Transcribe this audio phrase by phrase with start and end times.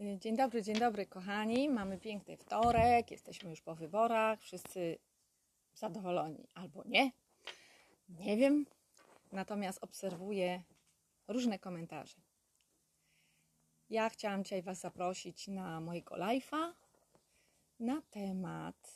[0.00, 1.68] Y, Dzień dobry, dzień dobry, kochani.
[1.68, 4.98] Mamy piękny wtorek, jesteśmy już po wyborach, wszyscy
[5.74, 7.10] zadowoleni albo nie.
[8.08, 8.66] Nie wiem,
[9.32, 10.62] natomiast obserwuję
[11.28, 12.16] różne komentarze.
[13.90, 16.72] Ja chciałam dzisiaj Was zaprosić na mojego live'a
[17.80, 18.92] na temat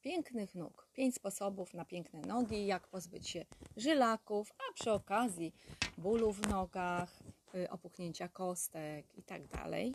[0.00, 0.88] pięknych nóg.
[0.92, 3.44] Pięć sposobów na piękne nogi, jak pozbyć się
[3.76, 5.54] żylaków, a przy okazji
[5.98, 7.22] bólu w nogach,
[7.70, 9.94] opuchnięcia kostek i tak dalej.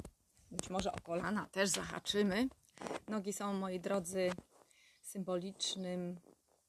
[0.52, 2.48] Być może o kolana też zahaczymy.
[3.08, 4.32] Nogi są, moi drodzy,
[5.02, 6.20] symbolicznym,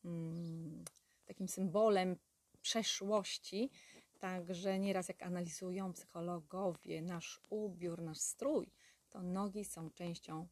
[0.04, 0.84] mm,
[1.26, 2.16] takim symbolem
[2.62, 3.70] przeszłości.
[4.18, 8.73] Także nieraz jak analizują psychologowie nasz ubiór, nasz strój,
[9.10, 10.48] to nogi są częścią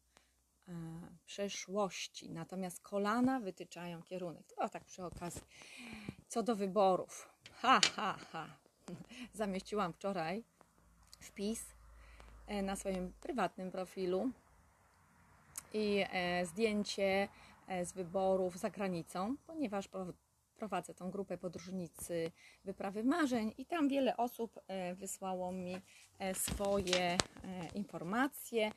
[0.67, 0.73] e,
[1.25, 2.29] przeszłości.
[2.29, 4.47] Natomiast kolana wytyczają kierunek.
[4.47, 5.41] To tak przy okazji.
[6.27, 7.29] Co do wyborów.
[7.51, 8.60] Ha, ha, ha.
[9.33, 10.43] Zamieściłam wczoraj
[11.21, 11.65] wpis
[12.47, 14.29] e, na swoim prywatnym profilu
[15.73, 17.27] i e, zdjęcie
[17.67, 20.13] e, z wyborów za granicą, ponieważ pro-
[20.55, 22.31] prowadzę tą grupę podróżnicy
[22.65, 24.59] wyprawy marzeń i tam wiele osób
[24.95, 25.81] wysłało mi
[26.33, 27.17] swoje
[27.75, 28.71] informacje.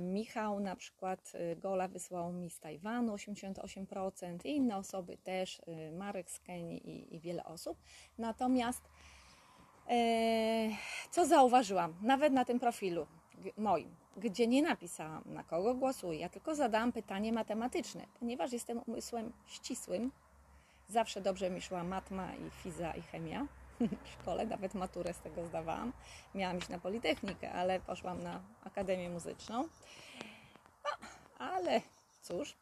[0.00, 6.40] Michał na przykład Gola wysłał mi z Tajwanu 88% i inne osoby też, Marek z
[6.40, 7.78] Kenii i, i wiele osób.
[8.18, 8.88] Natomiast
[11.10, 13.06] co zauważyłam, nawet na tym profilu
[13.56, 19.32] moim, gdzie nie napisałam na kogo głosuję, ja tylko zadałam pytanie matematyczne, ponieważ jestem umysłem
[19.46, 20.12] ścisłym,
[20.88, 23.46] zawsze dobrze mi szła matma i fiza i chemia
[24.04, 25.92] w szkole, nawet maturę z tego zdawałam.
[26.34, 29.68] Miałam iść na Politechnikę, ale poszłam na Akademię Muzyczną.
[30.84, 31.80] No, ale
[32.22, 32.56] cóż,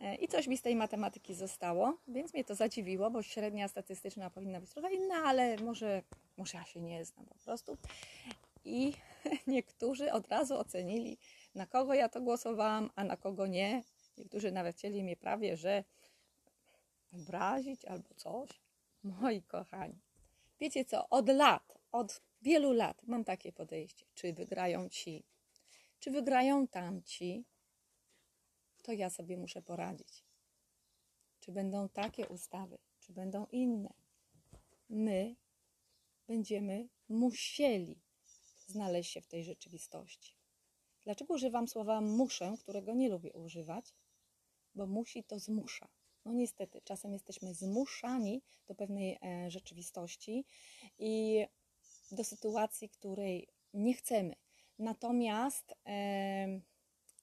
[0.00, 4.30] E, i coś mi z tej matematyki zostało, więc mnie to zadziwiło, bo średnia statystyczna
[4.30, 6.02] powinna być trochę inna, ale może,
[6.38, 7.76] może ja się nie znam po prostu.
[8.64, 8.92] I
[9.46, 11.18] niektórzy od razu ocenili,
[11.54, 13.82] na kogo ja to głosowałam, a na kogo nie.
[14.18, 15.84] Niektórzy nawet chcieli mnie prawie, że
[17.12, 18.60] obrazić albo coś.
[19.02, 19.98] Moi kochani,
[20.60, 24.06] wiecie co, od lat, od wielu lat mam takie podejście.
[24.14, 25.24] Czy wygrają ci,
[26.00, 27.44] czy wygrają tamci,
[28.82, 30.24] to ja sobie muszę poradzić.
[31.40, 33.94] Czy będą takie ustawy, czy będą inne.
[34.88, 35.36] My
[36.28, 38.00] będziemy musieli
[38.66, 40.34] znaleźć się w tej rzeczywistości.
[41.04, 43.94] Dlaczego używam słowa muszę, którego nie lubię używać?
[44.74, 45.88] Bo musi to zmusza.
[46.24, 50.44] No niestety, czasem jesteśmy zmuszani do pewnej e, rzeczywistości
[50.98, 51.44] i
[52.12, 54.34] do sytuacji, której nie chcemy.
[54.78, 56.60] Natomiast, e,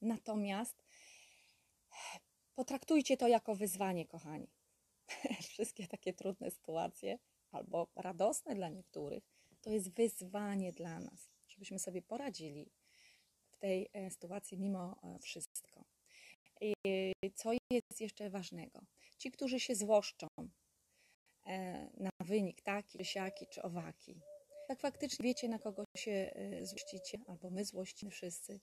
[0.01, 0.83] natomiast
[2.55, 4.47] potraktujcie to jako wyzwanie, kochani.
[5.49, 7.19] Wszystkie takie trudne sytuacje,
[7.55, 9.23] albo radosne dla niektórych,
[9.61, 12.71] to jest wyzwanie dla nas, żebyśmy sobie poradzili
[13.49, 15.85] w tej e, sytuacji mimo e, wszystko.
[16.61, 16.73] I
[17.35, 18.81] co jest jeszcze ważnego?
[19.17, 20.27] Ci, którzy się złoszczą
[21.45, 24.21] e, na wynik taki, siaki, czy owaki,
[24.67, 28.59] tak faktycznie wiecie, na kogo się złościcie, albo my złościmy wszyscy,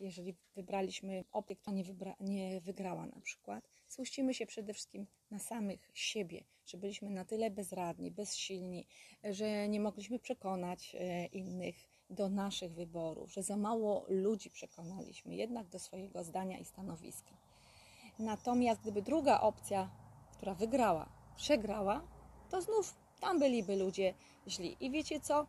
[0.00, 5.38] jeżeli wybraliśmy opcję, która nie, wybra- nie wygrała na przykład, złościmy się przede wszystkim na
[5.38, 8.86] samych siebie, że byliśmy na tyle bezradni, bezsilni,
[9.24, 11.76] że nie mogliśmy przekonać e, innych
[12.10, 17.36] do naszych wyborów, że za mało ludzi przekonaliśmy jednak do swojego zdania i stanowiska.
[18.18, 19.90] Natomiast gdyby druga opcja,
[20.32, 22.08] która wygrała, przegrała,
[22.50, 24.14] to znów tam byliby ludzie
[24.48, 24.76] źli.
[24.80, 25.46] I wiecie co?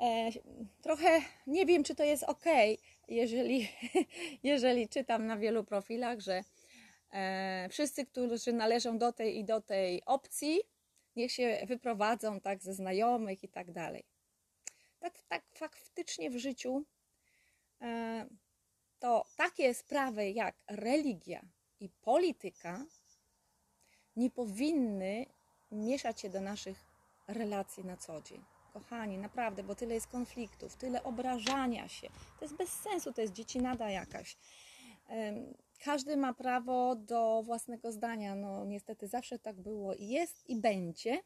[0.00, 0.30] E,
[0.82, 2.44] trochę nie wiem, czy to jest ok,
[3.08, 3.68] jeżeli,
[4.42, 6.44] jeżeli czytam na wielu profilach, że
[7.12, 10.60] e, wszyscy, którzy należą do tej i do tej opcji,
[11.16, 14.04] niech się wyprowadzą tak ze znajomych i tak dalej.
[15.00, 16.84] Tak, tak faktycznie w życiu
[17.80, 18.26] e,
[18.98, 21.42] to takie sprawy jak religia
[21.80, 22.84] i polityka
[24.16, 25.26] nie powinny
[25.72, 26.84] mieszać się do naszych
[27.28, 28.51] relacji na co dzień.
[28.72, 32.08] Kochani, naprawdę, bo tyle jest konfliktów, tyle obrażania się.
[32.38, 34.36] To jest bez sensu, to jest dziecinada jakaś.
[35.84, 38.34] Każdy ma prawo do własnego zdania.
[38.34, 41.22] No, niestety zawsze tak było i jest i będzie.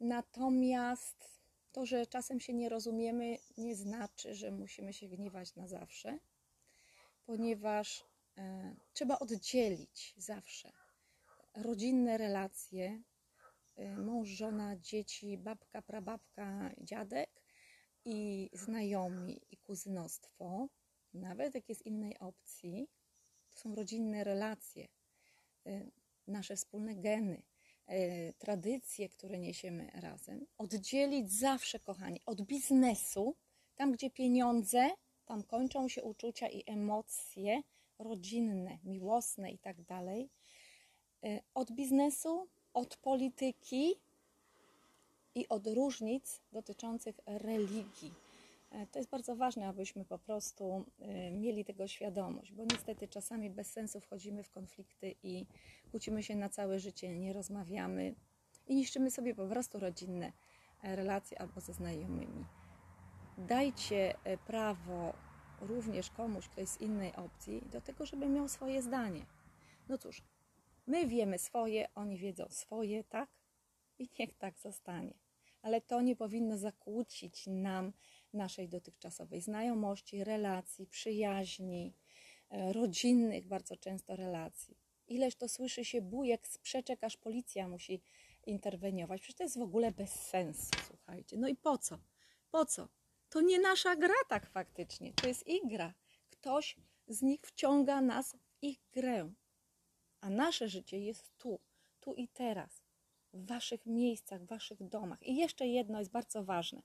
[0.00, 1.34] Natomiast
[1.72, 6.18] to, że czasem się nie rozumiemy, nie znaczy, że musimy się gniewać na zawsze,
[7.26, 8.04] ponieważ
[8.38, 10.72] e, trzeba oddzielić zawsze
[11.54, 13.02] rodzinne relacje,
[13.96, 17.42] mąż, żona, dzieci, babka, prababka, dziadek
[18.04, 20.68] i znajomi i kuzynostwo,
[21.14, 22.88] nawet jak jest innej opcji,
[23.50, 24.88] to są rodzinne relacje,
[25.66, 25.90] y,
[26.26, 27.42] nasze wspólne geny,
[27.90, 30.46] y, tradycje, które niesiemy razem.
[30.58, 33.36] Oddzielić zawsze, kochani, od biznesu,
[33.74, 34.90] tam gdzie pieniądze
[35.24, 37.62] tam kończą się uczucia i emocje
[37.98, 40.30] rodzinne, miłosne i tak dalej.
[41.24, 43.94] Y, Od biznesu, od polityki
[45.34, 48.14] i od różnic dotyczących religii.
[48.70, 53.50] E, To jest bardzo ważne, abyśmy po prostu y, mieli tego świadomość, bo niestety czasami
[53.50, 55.46] bez sensu wchodzimy w konflikty i
[55.90, 58.14] kłócimy się na całe życie, nie rozmawiamy
[58.66, 60.32] i niszczymy sobie po prostu rodzinne
[60.82, 62.44] e, relacje albo ze znajomymi.
[63.38, 65.12] Dajcie e, prawo
[65.60, 69.26] również komuś, kto jest z innej opcji, do tego, żeby miał swoje zdanie.
[69.88, 70.22] No cóż,
[70.86, 73.30] my wiemy swoje, oni wiedzą swoje, tak?
[73.98, 75.14] I niech tak zostanie.
[75.62, 77.92] Ale to nie powinno zakłócić nam
[78.32, 81.94] naszej dotychczasowej znajomości, relacji, przyjaźni,
[82.50, 84.76] e, rodzinnych bardzo często relacji.
[85.08, 88.02] Ileż to słyszy się bujek, sprzeczek, aż policja musi
[88.46, 89.20] interweniować.
[89.20, 91.36] Przecież to jest w ogóle bez sensu, słuchajcie.
[91.36, 91.98] No i po co?
[92.50, 92.88] Po co?
[93.28, 95.94] To nie nasza gra tak faktycznie, to jest gra.
[96.30, 96.76] Ktoś
[97.08, 99.32] z nich wciąga nas w ich grę.
[100.24, 101.58] A nasze życie jest tu,
[102.00, 102.82] tu i teraz,
[103.32, 105.22] w waszych miejscach, w waszych domach.
[105.22, 106.82] I jeszcze jedno jest bardzo ważne.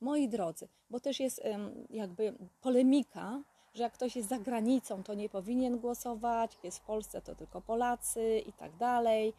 [0.00, 1.42] Moi drodzy, bo też jest
[1.90, 3.42] jakby polemika,
[3.74, 7.60] że jak ktoś jest za granicą, to nie powinien głosować, jest w Polsce, to tylko
[7.60, 9.32] Polacy i tak dalej,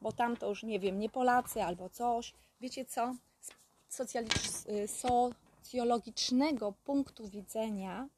[0.00, 2.34] bo tam to już nie wiem, nie Polacy albo coś.
[2.60, 3.14] Wiecie co?
[3.88, 4.00] Z
[4.68, 8.08] y, socjologicznego punktu widzenia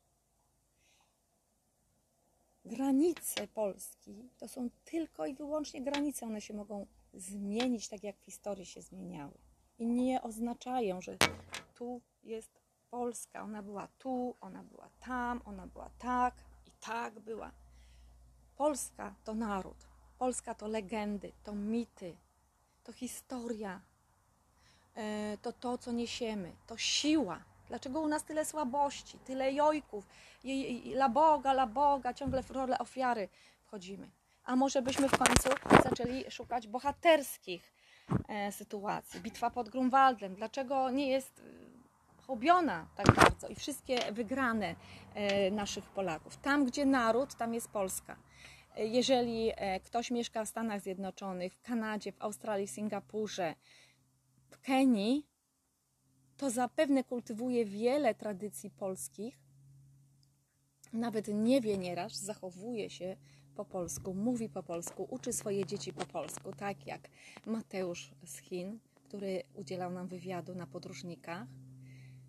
[2.69, 6.27] granice Polski to są tylko i wyłącznie granice.
[6.27, 9.39] One się mogą zmienić tak, jak w historii się zmieniały.
[9.79, 11.17] I nie oznaczają, że
[11.75, 12.61] tu jest
[12.91, 13.43] Polska.
[13.43, 16.35] Ona była tu, ona była tam, ona była tak
[16.67, 17.53] i tak była.
[18.57, 19.87] Polska to naród.
[20.19, 22.17] Polska to legendy, to mity,
[22.85, 23.81] to historia,
[24.95, 27.45] e, to to, co niesiemy, to siła.
[27.69, 30.07] Dlaczego u nas tyle słabości, tyle jojków,
[30.95, 33.29] la Boga, la Boga, ciągle w rolę ofiary
[33.63, 34.11] wchodzimy.
[34.45, 35.49] A może byśmy w końcu
[35.85, 37.73] zaczęli szukać bohaterskich
[38.29, 39.21] e, sytuacji.
[39.21, 40.35] Bitwa pod Grunwaldem.
[40.35, 41.43] Dlaczego nie jest e,
[42.27, 44.75] hobiona tak bardzo i wszystkie wygrane
[45.15, 46.37] e, naszych Polaków.
[46.37, 48.17] Tam, gdzie naród, tam jest Polska.
[48.77, 49.53] Jeżeli
[49.85, 53.55] ktoś mieszka w Stanach Zjednoczonych, w Kanadzie, w Australii, w Singapurze,
[54.51, 55.27] w Kenii,
[56.39, 59.39] to zapewne kultywuje wiele tradycji polskich,
[60.93, 63.17] nawet nie wie nieraz, zachowuje się
[63.55, 67.09] po polsku, mówi po polsku, uczy swoje dzieci po polsku, tak jak
[67.47, 71.47] Mateusz z Chin, który udzielał nam wywiadu na podróżnikach.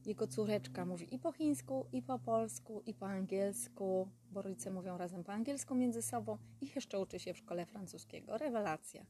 [0.05, 4.97] Jego córeczka mówi i po chińsku, i po polsku, i po angielsku, bo rodzice mówią
[4.97, 8.37] razem po angielsku między sobą i jeszcze uczy się w szkole francuskiego.
[8.37, 9.05] Rewelacja.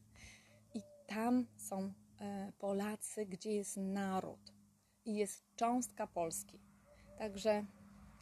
[0.74, 4.59] I tam są e, Polacy, gdzie jest naród
[5.10, 6.58] i jest cząstka Polski.
[7.18, 7.64] Także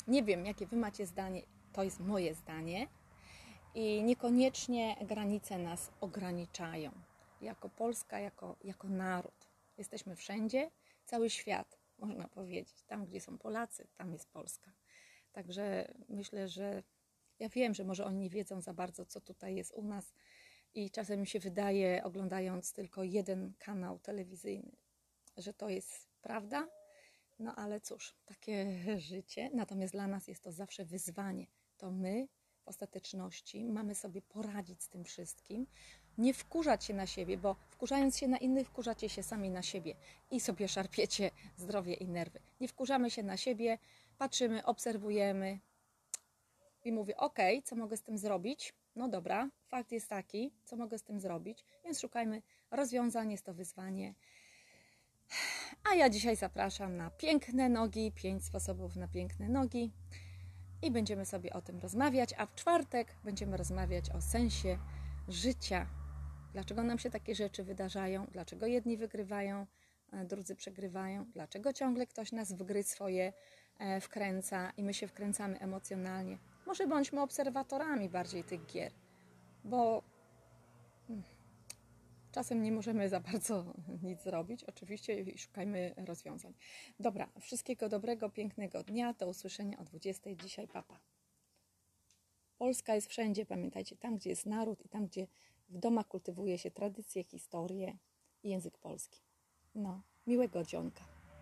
[0.07, 1.43] nie wiem, jakie wy macie zdanie,
[1.73, 2.87] to jest moje zdanie.
[3.75, 6.91] I niekoniecznie granice nas ograniczają.
[7.41, 9.49] Jako Polska, jako, jako naród.
[9.79, 10.71] Jesteśmy wszędzie,
[11.05, 12.83] cały świat, można powiedzieć.
[12.83, 14.73] Tam, gdzie są Polacy, tam jest Polska.
[15.33, 16.83] Także myślę, że
[17.39, 20.15] ja wiem, że może oni nie wiedzą za bardzo, co tutaj jest u nas.
[20.75, 24.77] I czasem mi się wydaje, oglądając tylko jeden kanał telewizyjny,
[25.37, 26.78] że to jest prawda.
[27.39, 28.67] No ale cóż, takie
[29.11, 29.51] życie.
[29.55, 31.47] Natomiast dla nas jest to zawsze wyzwanie.
[31.79, 32.29] To my
[32.65, 35.67] w ostateczności mamy sobie poradzić z tym wszystkim,
[36.19, 39.95] nie wkurzać się na siebie, bo wkurzając się na innych, wkurzacie się sami na siebie
[40.31, 42.41] i sobie szarpiecie zdrowie i nerwy.
[42.61, 43.79] Nie wkurzamy się na siebie,
[44.19, 45.61] patrzymy, obserwujemy
[46.85, 48.75] i mówię, ok, co mogę z tym zrobić?
[48.97, 53.55] No dobra, fakt jest taki, co mogę z tym zrobić, więc szukajmy rozwiązań, jest to
[53.55, 54.15] wyzwanie.
[55.93, 59.91] A ja dzisiaj zapraszam na piękne nogi, pięć sposobów na piękne nogi
[60.83, 64.79] i będziemy sobie o tym rozmawiać, a w czwartek będziemy rozmawiać o sensie
[65.29, 65.87] życia.
[66.53, 69.67] Dlaczego nam się takie rzeczy wydarzają, dlaczego jedni wygrywają,
[70.13, 73.33] drudzy przegrywają, dlaczego ciągle ktoś nas w gry swoje
[73.79, 76.39] e, wkręca i my się wkręcamy emocjonalnie.
[76.67, 78.93] Może bądźmy obserwatorami bardziej tych gier,
[79.65, 80.03] bo
[81.11, 81.23] mm,
[82.39, 83.75] czasem nie możemy za bardzo
[84.09, 84.65] nic zrobić.
[84.65, 86.55] Oczywiście szukajmy rozwiązań.
[87.01, 89.13] Dobra, wszystkiego dobrego, pięknego dnia.
[89.13, 90.35] Do usłyszenia o 20.
[90.35, 91.01] Dzisiaj, papa.
[92.59, 95.27] Polska jest wszędzie, pamiętajcie, tam gdzie jest naród i tam gdzie
[95.69, 97.99] w domach kultywuje się tradycje, historię
[98.43, 99.21] i język polski.
[99.75, 101.18] No, miłego dzionka.